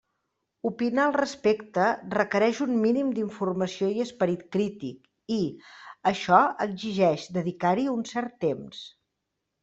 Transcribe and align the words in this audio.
Opinar 0.67 1.03
al 1.07 1.11
respecte 1.15 1.83
requereix 2.13 2.61
un 2.65 2.71
mínim 2.85 3.11
d'informació 3.17 3.89
i 3.97 4.01
esperit 4.05 4.41
crític, 4.55 5.03
i 5.35 5.37
això 6.13 6.39
exigeix 6.65 7.27
dedicar-hi 7.37 7.85
un 7.93 8.01
cert 8.13 8.33
temps. 8.47 8.81